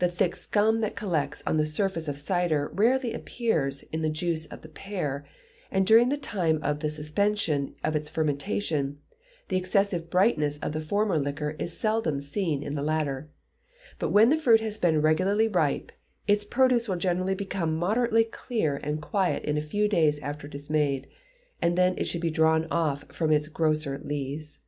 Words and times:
The 0.00 0.10
thick 0.10 0.36
scum 0.36 0.82
that 0.82 0.96
collects 0.96 1.42
on 1.46 1.56
the 1.56 1.64
surface 1.64 2.08
of 2.08 2.18
cider 2.18 2.70
rarely 2.74 3.14
appears 3.14 3.84
in 3.84 4.02
the 4.02 4.10
juice 4.10 4.44
of 4.44 4.60
the 4.60 4.68
pear, 4.68 5.24
and 5.70 5.86
during 5.86 6.10
the 6.10 6.18
time 6.18 6.62
of 6.62 6.80
the 6.80 6.90
suspension 6.90 7.74
of 7.82 7.96
its 7.96 8.10
fermentation, 8.10 8.98
the 9.48 9.56
excessive 9.56 10.10
brightness 10.10 10.58
of 10.58 10.72
the 10.72 10.82
former 10.82 11.16
liquor 11.18 11.56
is 11.58 11.74
seldom 11.74 12.20
seen 12.20 12.62
in 12.62 12.74
the 12.74 12.82
latter; 12.82 13.30
but 13.98 14.10
when 14.10 14.28
the 14.28 14.36
fruit 14.36 14.60
has 14.60 14.76
been 14.76 15.00
regularly 15.00 15.48
ripe, 15.48 15.90
its 16.26 16.44
produce 16.44 16.86
will 16.86 16.96
generally 16.96 17.34
become 17.34 17.74
moderately 17.78 18.24
clear 18.24 18.76
and 18.82 19.00
quiet 19.00 19.42
in 19.44 19.56
a 19.56 19.62
few 19.62 19.88
days 19.88 20.18
after 20.18 20.46
it 20.46 20.54
is 20.54 20.68
made, 20.68 21.08
and 21.62 21.78
it 21.78 22.06
should 22.06 22.20
then 22.20 22.28
be 22.28 22.30
drawn 22.30 22.66
off 22.70 23.04
from 23.10 23.32
its 23.32 23.48
grosser 23.48 23.98
lees. 24.04 24.60